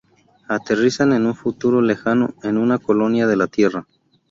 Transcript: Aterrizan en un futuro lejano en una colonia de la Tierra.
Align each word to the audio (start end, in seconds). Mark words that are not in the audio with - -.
Aterrizan 0.47 1.13
en 1.13 1.27
un 1.27 1.35
futuro 1.35 1.79
lejano 1.79 2.33
en 2.41 2.57
una 2.57 2.79
colonia 2.79 3.27
de 3.27 3.35
la 3.35 3.45
Tierra. 3.45 3.85